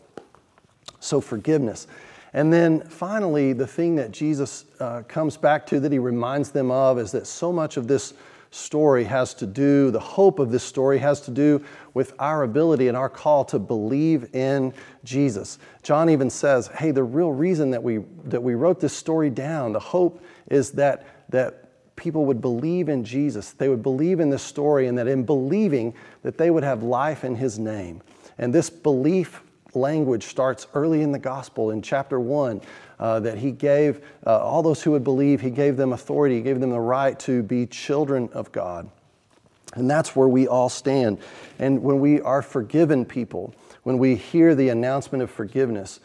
So, 0.99 1.19
forgiveness. 1.19 1.87
And 2.33 2.51
then 2.51 2.81
finally, 2.81 3.53
the 3.53 3.67
thing 3.67 3.95
that 3.95 4.11
Jesus 4.11 4.65
uh, 4.79 5.03
comes 5.07 5.37
back 5.37 5.65
to 5.67 5.79
that 5.79 5.91
he 5.91 5.99
reminds 5.99 6.51
them 6.51 6.71
of 6.71 6.97
is 6.97 7.11
that 7.11 7.27
so 7.27 7.51
much 7.51 7.77
of 7.77 7.87
this 7.87 8.13
story 8.53 9.03
has 9.03 9.33
to 9.35 9.45
do, 9.45 9.91
the 9.91 9.99
hope 9.99 10.39
of 10.39 10.51
this 10.51 10.63
story 10.63 10.99
has 10.99 11.21
to 11.21 11.31
do 11.31 11.63
with 11.93 12.13
our 12.19 12.43
ability 12.43 12.87
and 12.87 12.95
our 12.95 13.09
call 13.09 13.43
to 13.45 13.59
believe 13.59 14.33
in 14.35 14.73
Jesus. 15.03 15.59
John 15.81 16.09
even 16.09 16.29
says, 16.29 16.67
hey, 16.67 16.91
the 16.91 17.03
real 17.03 17.31
reason 17.31 17.71
that 17.71 17.83
we, 17.83 17.99
that 18.25 18.41
we 18.41 18.53
wrote 18.53 18.79
this 18.79 18.93
story 18.93 19.29
down, 19.29 19.73
the 19.73 19.79
hope 19.79 20.23
is 20.49 20.71
that, 20.71 21.29
that 21.29 21.95
people 21.95 22.25
would 22.25 22.41
believe 22.41 22.89
in 22.89 23.03
Jesus. 23.03 23.51
They 23.51 23.69
would 23.69 23.83
believe 23.83 24.19
in 24.19 24.29
this 24.29 24.43
story, 24.43 24.87
and 24.87 24.97
that 24.97 25.07
in 25.07 25.23
believing, 25.23 25.93
that 26.23 26.37
they 26.37 26.49
would 26.49 26.63
have 26.63 26.83
life 26.83 27.23
in 27.23 27.35
his 27.35 27.59
name. 27.59 28.01
And 28.37 28.53
this 28.53 28.69
belief 28.69 29.42
language 29.75 30.25
starts 30.25 30.67
early 30.73 31.01
in 31.01 31.11
the 31.11 31.19
gospel 31.19 31.71
in 31.71 31.81
chapter 31.81 32.19
1 32.19 32.61
uh, 32.99 33.19
that 33.19 33.37
he 33.37 33.51
gave 33.51 34.01
uh, 34.25 34.39
all 34.39 34.63
those 34.63 34.81
who 34.83 34.91
would 34.91 35.03
believe, 35.03 35.41
he 35.41 35.49
gave 35.49 35.77
them 35.77 35.93
authority, 35.93 36.35
he 36.35 36.41
gave 36.41 36.59
them 36.59 36.69
the 36.69 36.79
right 36.79 37.19
to 37.19 37.43
be 37.43 37.65
children 37.65 38.29
of 38.33 38.51
God. 38.51 38.89
And 39.75 39.89
that's 39.89 40.15
where 40.15 40.27
we 40.27 40.47
all 40.47 40.69
stand. 40.69 41.17
And 41.59 41.81
when 41.81 41.99
we 41.99 42.21
are 42.21 42.41
forgiven 42.41 43.05
people, 43.05 43.53
when 43.83 43.97
we 43.97 44.15
hear 44.15 44.55
the 44.55 44.69
announcement 44.69 45.23
of 45.23 45.31
forgiveness, 45.31 45.99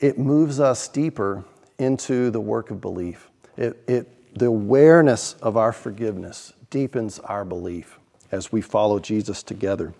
it 0.00 0.18
moves 0.18 0.60
us 0.60 0.88
deeper 0.88 1.44
into 1.78 2.30
the 2.30 2.40
work 2.40 2.70
of 2.70 2.80
belief. 2.80 3.30
It, 3.56 3.82
it, 3.86 4.34
the 4.38 4.46
awareness 4.46 5.34
of 5.34 5.56
our 5.56 5.72
forgiveness 5.72 6.52
deepens 6.70 7.18
our 7.18 7.44
belief 7.44 7.98
as 8.30 8.50
we 8.50 8.62
follow 8.62 8.98
Jesus 8.98 9.42
together. 9.42 9.92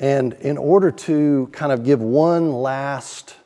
And 0.00 0.32
in 0.34 0.58
order 0.58 0.90
to 0.90 1.48
kind 1.52 1.72
of 1.72 1.84
give 1.84 2.00
one 2.00 2.52
last 2.52 3.36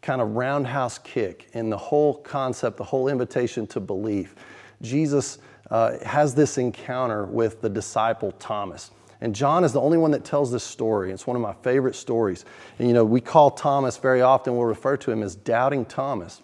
kind 0.00 0.20
of 0.20 0.30
roundhouse 0.30 0.98
kick 0.98 1.48
in 1.52 1.70
the 1.70 1.76
whole 1.76 2.14
concept, 2.14 2.76
the 2.76 2.84
whole 2.84 3.08
invitation 3.08 3.66
to 3.68 3.80
belief, 3.80 4.34
Jesus 4.80 5.38
uh, 5.70 5.98
has 6.04 6.34
this 6.34 6.58
encounter 6.58 7.24
with 7.24 7.60
the 7.60 7.68
disciple 7.68 8.32
Thomas. 8.32 8.90
And 9.20 9.34
John 9.34 9.62
is 9.62 9.72
the 9.72 9.80
only 9.80 9.98
one 9.98 10.10
that 10.10 10.24
tells 10.24 10.50
this 10.50 10.64
story. 10.64 11.12
It's 11.12 11.26
one 11.28 11.36
of 11.36 11.42
my 11.42 11.54
favorite 11.62 11.94
stories. 11.94 12.44
And 12.78 12.88
you 12.88 12.94
know, 12.94 13.04
we 13.04 13.20
call 13.20 13.52
Thomas 13.52 13.96
very 13.96 14.20
often, 14.20 14.56
we'll 14.56 14.66
refer 14.66 14.96
to 14.96 15.12
him 15.12 15.22
as 15.22 15.36
doubting 15.36 15.84
Thomas. 15.84 16.42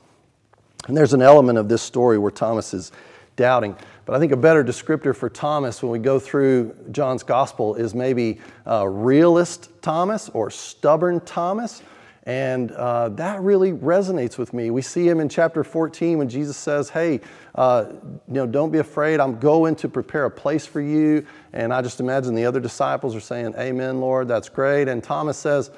And 0.86 0.96
there's 0.96 1.12
an 1.12 1.22
element 1.22 1.58
of 1.58 1.68
this 1.68 1.82
story 1.82 2.18
where 2.18 2.30
Thomas 2.30 2.72
is 2.72 2.92
doubting. 3.38 3.74
But 4.04 4.14
I 4.14 4.18
think 4.18 4.32
a 4.32 4.36
better 4.36 4.62
descriptor 4.62 5.16
for 5.16 5.30
Thomas 5.30 5.82
when 5.82 5.90
we 5.90 5.98
go 5.98 6.18
through 6.18 6.74
John's 6.90 7.22
gospel 7.22 7.74
is 7.74 7.94
maybe 7.94 8.40
uh, 8.66 8.86
realist 8.86 9.70
Thomas 9.80 10.28
or 10.30 10.50
stubborn 10.50 11.20
Thomas. 11.20 11.82
And 12.24 12.72
uh, 12.72 13.08
that 13.10 13.40
really 13.40 13.72
resonates 13.72 14.36
with 14.36 14.52
me. 14.52 14.70
We 14.70 14.82
see 14.82 15.08
him 15.08 15.20
in 15.20 15.30
chapter 15.30 15.64
14 15.64 16.18
when 16.18 16.28
Jesus 16.28 16.58
says, 16.58 16.90
Hey, 16.90 17.20
uh, 17.54 17.86
you 18.26 18.34
know, 18.34 18.46
don't 18.46 18.70
be 18.70 18.80
afraid. 18.80 19.18
I'm 19.18 19.38
going 19.38 19.74
to 19.76 19.88
prepare 19.88 20.26
a 20.26 20.30
place 20.30 20.66
for 20.66 20.82
you. 20.82 21.24
And 21.54 21.72
I 21.72 21.80
just 21.80 22.00
imagine 22.00 22.34
the 22.34 22.44
other 22.44 22.60
disciples 22.60 23.16
are 23.16 23.20
saying, 23.20 23.54
Amen, 23.56 24.00
Lord, 24.00 24.28
that's 24.28 24.50
great. 24.50 24.88
And 24.88 25.02
Thomas 25.02 25.38
says, 25.38 25.70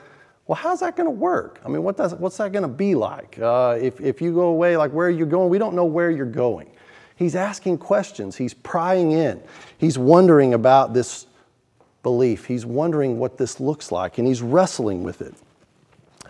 well, 0.50 0.56
how's 0.56 0.80
that 0.80 0.96
going 0.96 1.06
to 1.06 1.12
work? 1.12 1.60
I 1.64 1.68
mean, 1.68 1.84
what 1.84 1.96
does, 1.96 2.12
what's 2.16 2.38
that 2.38 2.50
going 2.50 2.64
to 2.64 2.68
be 2.68 2.96
like? 2.96 3.38
Uh, 3.38 3.78
if, 3.80 4.00
if 4.00 4.20
you 4.20 4.34
go 4.34 4.48
away, 4.48 4.76
like 4.76 4.90
where 4.90 5.06
are 5.06 5.10
you 5.10 5.24
going? 5.24 5.48
We 5.48 5.58
don't 5.58 5.76
know 5.76 5.84
where 5.84 6.10
you're 6.10 6.26
going. 6.26 6.72
He's 7.20 7.36
asking 7.36 7.76
questions, 7.76 8.34
he's 8.34 8.54
prying 8.54 9.12
in, 9.12 9.42
he's 9.76 9.98
wondering 9.98 10.54
about 10.54 10.94
this 10.94 11.26
belief, 12.02 12.46
he's 12.46 12.64
wondering 12.64 13.18
what 13.18 13.36
this 13.36 13.60
looks 13.60 13.92
like, 13.92 14.16
and 14.16 14.26
he's 14.26 14.40
wrestling 14.40 15.02
with 15.02 15.20
it. 15.20 15.34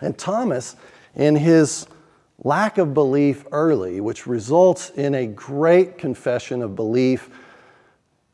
And 0.01 0.17
Thomas, 0.17 0.75
in 1.15 1.37
his 1.37 1.87
lack 2.43 2.77
of 2.77 2.93
belief 2.93 3.45
early, 3.53 4.01
which 4.01 4.27
results 4.27 4.89
in 4.89 5.15
a 5.15 5.27
great 5.27 5.97
confession 5.97 6.61
of 6.61 6.75
belief, 6.75 7.29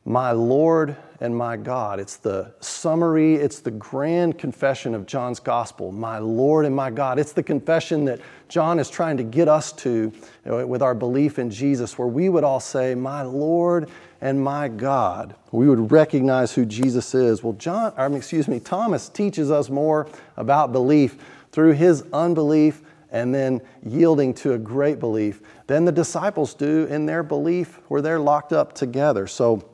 my 0.08 0.32
Lord 0.32 0.96
and 1.20 1.36
my 1.36 1.58
God. 1.58 2.00
It's 2.00 2.16
the 2.16 2.54
summary, 2.62 3.36
it's 3.36 3.60
the 3.60 3.72
grand 3.72 4.38
confession 4.38 4.96
of 4.96 5.06
John's 5.06 5.42
gospel, 5.42 5.92
my 5.92 6.18
Lord 6.18 6.66
and 6.66 6.74
my 6.74 6.90
God. 6.90 7.20
It's 7.20 7.34
the 7.34 7.44
confession 7.44 8.06
that 8.06 8.22
John 8.48 8.80
is 8.80 8.90
trying 8.90 9.18
to 9.18 9.24
get 9.24 9.50
us 9.50 9.74
to 9.74 10.14
with 10.46 10.82
our 10.82 10.96
belief 10.96 11.40
in 11.40 11.50
Jesus, 11.50 11.98
where 11.98 12.08
we 12.08 12.30
would 12.30 12.46
all 12.46 12.62
say, 12.62 12.96
My 12.96 13.22
Lord 13.24 13.90
and 14.22 14.42
my 14.42 14.70
God. 14.70 15.36
We 15.52 15.68
would 15.68 15.92
recognize 15.92 16.54
who 16.54 16.66
Jesus 16.66 17.14
is. 17.14 17.44
Well, 17.44 17.54
John, 17.54 17.92
I 17.98 18.08
mean, 18.08 18.18
excuse 18.18 18.48
me, 18.48 18.62
Thomas 18.62 19.10
teaches 19.10 19.52
us 19.52 19.70
more 19.70 20.08
about 20.38 20.72
belief 20.72 21.18
through 21.52 21.74
his 21.74 22.06
unbelief 22.14 22.82
and 23.12 23.36
then 23.36 23.62
yielding 23.86 24.34
to 24.36 24.54
a 24.54 24.58
great 24.58 25.00
belief 25.00 25.42
than 25.68 25.84
the 25.84 25.92
disciples 25.92 26.54
do 26.54 26.86
in 26.86 27.06
their 27.06 27.24
belief 27.24 27.82
where 27.90 28.02
they're 28.02 28.20
locked 28.20 28.54
up 28.54 28.72
together. 28.72 29.28
So, 29.28 29.70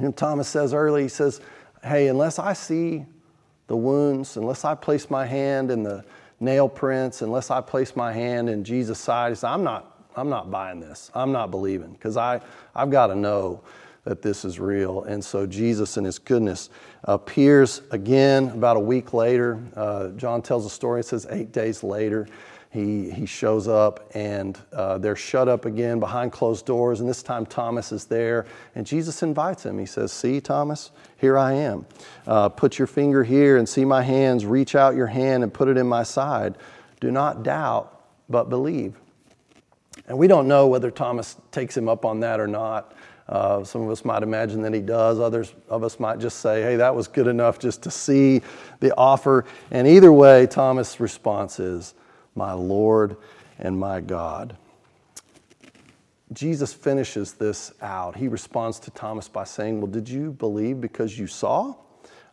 and 0.00 0.16
Thomas 0.16 0.48
says 0.48 0.74
early, 0.74 1.02
he 1.02 1.08
says, 1.08 1.40
Hey, 1.82 2.08
unless 2.08 2.38
I 2.38 2.52
see 2.52 3.06
the 3.66 3.76
wounds, 3.76 4.36
unless 4.36 4.64
I 4.64 4.74
place 4.74 5.08
my 5.08 5.24
hand 5.24 5.70
in 5.70 5.82
the 5.82 6.04
nail 6.40 6.68
prints, 6.68 7.22
unless 7.22 7.50
I 7.50 7.60
place 7.60 7.94
my 7.94 8.12
hand 8.12 8.48
in 8.48 8.64
Jesus' 8.64 8.98
side, 8.98 9.32
says, 9.36 9.44
I'm 9.44 9.62
not, 9.62 10.04
I'm 10.16 10.28
not 10.28 10.50
buying 10.50 10.80
this. 10.80 11.10
I'm 11.14 11.32
not 11.32 11.50
believing 11.50 11.92
because 11.92 12.16
I've 12.16 12.42
got 12.90 13.08
to 13.08 13.14
know 13.14 13.62
that 14.04 14.22
this 14.22 14.44
is 14.44 14.58
real. 14.58 15.04
And 15.04 15.24
so 15.24 15.46
Jesus, 15.46 15.96
in 15.96 16.04
his 16.04 16.18
goodness, 16.18 16.70
appears 17.04 17.82
again 17.90 18.48
about 18.48 18.76
a 18.76 18.80
week 18.80 19.12
later. 19.12 19.62
Uh, 19.76 20.08
John 20.10 20.42
tells 20.42 20.66
a 20.66 20.70
story, 20.70 21.00
it 21.00 21.06
says 21.06 21.26
eight 21.30 21.52
days 21.52 21.82
later 21.82 22.26
he, 22.70 23.10
he 23.10 23.26
shows 23.26 23.66
up 23.66 24.08
and 24.14 24.56
uh, 24.72 24.96
they're 24.98 25.16
shut 25.16 25.48
up 25.48 25.64
again 25.64 25.98
behind 25.98 26.30
closed 26.30 26.66
doors. 26.66 27.00
And 27.00 27.08
this 27.08 27.20
time 27.20 27.44
Thomas 27.44 27.90
is 27.90 28.04
there. 28.04 28.46
And 28.76 28.86
Jesus 28.86 29.24
invites 29.24 29.66
him. 29.66 29.76
He 29.76 29.86
says, 29.86 30.12
See, 30.12 30.40
Thomas, 30.40 30.92
here 31.16 31.36
I 31.36 31.54
am. 31.54 31.84
Uh, 32.28 32.48
put 32.48 32.78
your 32.78 32.86
finger 32.86 33.24
here 33.24 33.56
and 33.56 33.68
see 33.68 33.84
my 33.84 34.02
hands. 34.02 34.46
Reach 34.46 34.76
out 34.76 34.94
your 34.94 35.08
hand 35.08 35.42
and 35.42 35.52
put 35.52 35.66
it 35.66 35.76
in 35.76 35.88
my 35.88 36.04
side. 36.04 36.58
Do 37.00 37.10
not 37.10 37.42
doubt, 37.42 38.04
but 38.28 38.48
believe. 38.48 38.94
And 40.06 40.16
we 40.16 40.28
don't 40.28 40.46
know 40.46 40.68
whether 40.68 40.92
Thomas 40.92 41.36
takes 41.50 41.76
him 41.76 41.88
up 41.88 42.04
on 42.04 42.20
that 42.20 42.38
or 42.38 42.46
not. 42.46 42.94
Uh, 43.28 43.64
some 43.64 43.82
of 43.82 43.90
us 43.90 44.04
might 44.04 44.22
imagine 44.22 44.62
that 44.62 44.74
he 44.74 44.80
does. 44.80 45.18
Others 45.18 45.54
of 45.68 45.82
us 45.82 45.98
might 45.98 46.20
just 46.20 46.38
say, 46.38 46.62
hey, 46.62 46.76
that 46.76 46.94
was 46.94 47.08
good 47.08 47.26
enough 47.26 47.58
just 47.58 47.82
to 47.82 47.90
see 47.90 48.42
the 48.78 48.94
offer. 48.96 49.44
And 49.72 49.88
either 49.88 50.12
way, 50.12 50.46
Thomas' 50.46 51.00
response 51.00 51.58
is, 51.58 51.94
my 52.34 52.52
Lord 52.52 53.16
and 53.58 53.78
my 53.78 54.00
God. 54.00 54.56
Jesus 56.32 56.72
finishes 56.72 57.32
this 57.32 57.72
out. 57.82 58.16
He 58.16 58.28
responds 58.28 58.78
to 58.80 58.90
Thomas 58.92 59.28
by 59.28 59.44
saying, 59.44 59.80
Well, 59.80 59.90
did 59.90 60.08
you 60.08 60.32
believe 60.32 60.80
because 60.80 61.18
you 61.18 61.26
saw? 61.26 61.74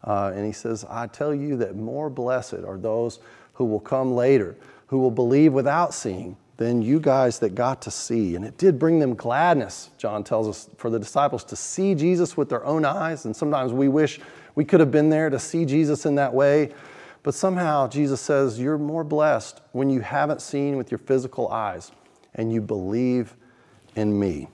Uh, 0.04 0.32
and 0.36 0.46
he 0.46 0.52
says, 0.52 0.86
I 0.90 1.08
tell 1.08 1.34
you 1.34 1.58
that 1.58 1.76
more 1.76 2.10
blessed 2.10 2.54
are 2.66 2.78
those 2.78 3.20
who 3.54 3.66
will 3.66 3.80
come 3.80 4.14
later, 4.14 4.56
who 4.88 5.00
will 5.00 5.12
believe 5.12 5.52
without 5.52 5.94
seeing, 5.94 6.38
than 6.58 6.82
you 6.82 7.00
guys 7.00 7.40
that 7.40 7.56
got 7.56 7.82
to 7.84 7.92
see. 7.92 8.36
And 8.36 8.46
it 8.46 8.58
did 8.58 8.78
bring 8.78 9.00
them 9.00 9.16
gladness, 9.16 9.90
John 9.98 10.24
tells 10.24 10.48
us, 10.48 10.70
for 10.78 10.90
the 10.90 11.00
disciples 11.00 11.44
to 11.46 11.56
see 11.56 11.96
Jesus 11.96 12.38
with 12.38 12.50
their 12.50 12.64
own 12.66 12.86
eyes. 12.86 13.26
And 13.26 13.36
sometimes 13.36 13.74
we 13.74 13.88
wish 13.88 14.20
we 14.56 14.64
could 14.64 14.80
have 14.80 14.92
been 14.92 15.10
there 15.10 15.30
to 15.30 15.40
see 15.40 15.66
Jesus 15.66 16.06
in 16.06 16.16
that 16.16 16.34
way. 16.34 16.72
But 17.28 17.36
somehow 17.36 17.90
Jesus 17.90 18.22
says, 18.22 18.58
You're 18.58 18.78
more 18.78 19.04
blessed 19.04 19.60
when 19.74 19.90
you 19.90 20.00
haven't 20.00 20.42
seen 20.42 20.78
with 20.78 20.90
your 20.90 20.98
physical 20.98 21.50
eyes 21.50 21.92
and 22.34 22.54
you 22.54 22.62
believe 22.62 23.36
in 23.98 24.18
me. 24.18 24.48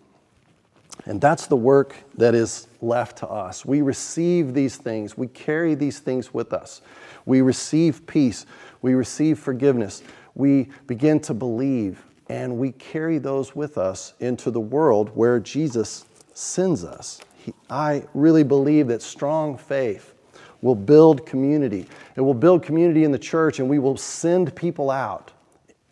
And 1.06 1.22
that's 1.22 1.46
the 1.46 1.56
work 1.56 1.96
that 2.18 2.34
is 2.34 2.66
left 2.82 3.20
to 3.20 3.28
us. 3.28 3.64
We 3.64 3.84
receive 3.84 4.56
these 4.56 4.76
things, 4.76 5.16
we 5.16 5.28
carry 5.28 5.76
these 5.76 6.00
things 6.00 6.34
with 6.34 6.52
us. 6.52 6.82
We 7.28 7.42
receive 7.42 8.08
peace, 8.08 8.48
we 8.82 8.96
receive 8.96 9.38
forgiveness, 9.38 10.02
we 10.34 10.70
begin 10.88 11.20
to 11.20 11.36
believe, 11.36 12.04
and 12.28 12.58
we 12.58 12.72
carry 12.72 13.20
those 13.20 13.56
with 13.56 13.78
us 13.78 14.16
into 14.20 14.50
the 14.50 14.60
world 14.60 15.12
where 15.16 15.40
Jesus 15.40 16.06
sends 16.34 16.84
us. 16.84 17.22
He, 17.36 17.54
I 17.70 18.06
really 18.16 18.44
believe 18.44 18.88
that 18.88 19.04
strong 19.04 19.60
faith 19.60 20.16
will 20.64 20.76
build 20.76 21.28
community. 21.28 21.86
It 22.16 22.22
will 22.22 22.34
build 22.34 22.64
community 22.64 23.04
in 23.04 23.12
the 23.12 23.20
church, 23.20 23.60
and 23.60 23.70
we 23.70 23.78
will 23.78 23.98
send 23.98 24.56
people 24.56 24.90
out 24.90 25.32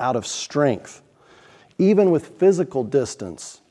out 0.01 0.15
of 0.15 0.25
strength. 0.25 1.01
Even 1.77 2.11
with 2.11 2.39
physical 2.39 2.83
distance, 2.83 3.61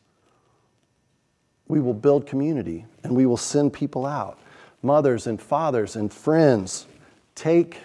we 1.69 1.81
will 1.81 1.95
build 1.95 2.27
community 2.27 2.87
and 3.03 3.15
we 3.15 3.27
will 3.27 3.37
send 3.37 3.73
people 3.73 4.07
out. 4.07 4.39
Mothers 4.83 5.27
and 5.27 5.41
fathers 5.41 5.97
and 5.97 6.13
friends, 6.13 6.87
take 7.35 7.79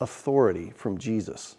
authority 0.00 0.72
from 0.74 0.98
Jesus 0.98 1.56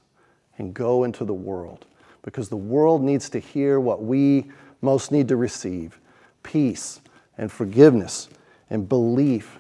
and 0.58 0.74
go 0.74 1.04
into 1.04 1.25
the 1.25 1.34
world 1.34 1.86
because 2.24 2.50
the 2.50 2.56
world 2.56 3.04
needs 3.04 3.30
to 3.30 3.39
hear 3.39 3.80
what 3.80 4.04
we 4.04 4.46
most 4.82 5.12
need 5.12 5.27
to 5.27 5.36
receive 5.36 6.00
peace 6.44 7.01
and 7.38 7.51
forgiveness 7.51 8.30
and 8.70 8.89
belief 8.89 9.60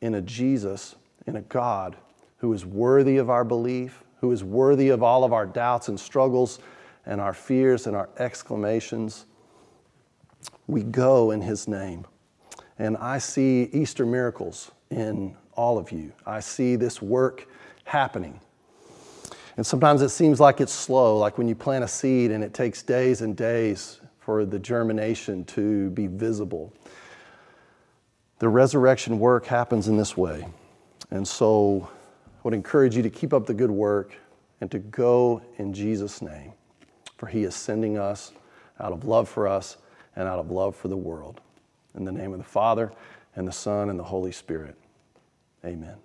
in 0.00 0.14
a 0.14 0.20
Jesus, 0.20 0.96
in 1.26 1.36
a 1.36 1.42
God 1.42 1.96
who 2.38 2.52
is 2.52 2.64
worthy 2.64 3.18
of 3.18 3.30
our 3.30 3.44
belief, 3.44 4.02
who 4.20 4.32
is 4.32 4.42
worthy 4.42 4.88
of 4.88 5.02
all 5.02 5.24
of 5.24 5.32
our 5.32 5.46
doubts 5.46 5.88
and 5.88 5.98
struggles 5.98 6.58
and 7.06 7.20
our 7.20 7.34
fears 7.34 7.86
and 7.86 7.96
our 7.96 8.08
exclamations 8.18 9.26
we 10.66 10.82
go 10.82 11.32
in 11.32 11.40
His 11.42 11.68
name. 11.68 12.06
And 12.78 12.96
I 12.96 13.18
see 13.18 13.68
Easter 13.72 14.06
miracles 14.06 14.70
in 14.90 15.36
all 15.54 15.78
of 15.78 15.92
you. 15.92 16.12
I 16.26 16.40
see 16.40 16.76
this 16.76 17.02
work 17.02 17.46
happening. 17.84 18.40
And 19.56 19.66
sometimes 19.66 20.00
it 20.00 20.08
seems 20.08 20.40
like 20.40 20.60
it's 20.60 20.72
slow, 20.72 21.18
like 21.18 21.36
when 21.36 21.48
you 21.48 21.54
plant 21.54 21.84
a 21.84 21.88
seed 21.88 22.30
and 22.30 22.42
it 22.42 22.54
takes 22.54 22.82
days 22.82 23.20
and 23.20 23.36
days 23.36 24.00
for 24.18 24.44
the 24.44 24.58
germination 24.58 25.44
to 25.46 25.90
be 25.90 26.06
visible. 26.06 26.72
The 28.40 28.48
resurrection 28.48 29.18
work 29.18 29.44
happens 29.44 29.86
in 29.86 29.98
this 29.98 30.16
way. 30.16 30.46
And 31.10 31.28
so 31.28 31.88
I 32.26 32.40
would 32.42 32.54
encourage 32.54 32.96
you 32.96 33.02
to 33.02 33.10
keep 33.10 33.34
up 33.34 33.44
the 33.44 33.54
good 33.54 33.70
work 33.70 34.16
and 34.62 34.70
to 34.70 34.78
go 34.78 35.42
in 35.58 35.74
Jesus' 35.74 36.22
name, 36.22 36.52
for 37.18 37.26
He 37.26 37.44
is 37.44 37.54
sending 37.54 37.98
us 37.98 38.32
out 38.80 38.92
of 38.92 39.04
love 39.04 39.28
for 39.28 39.46
us 39.46 39.76
and 40.16 40.26
out 40.26 40.38
of 40.38 40.50
love 40.50 40.74
for 40.74 40.88
the 40.88 40.96
world. 40.96 41.42
In 41.94 42.04
the 42.04 42.12
name 42.12 42.32
of 42.32 42.38
the 42.38 42.44
Father, 42.44 42.90
and 43.36 43.46
the 43.46 43.52
Son, 43.52 43.90
and 43.90 43.98
the 43.98 44.04
Holy 44.04 44.32
Spirit. 44.32 44.76
Amen. 45.64 45.96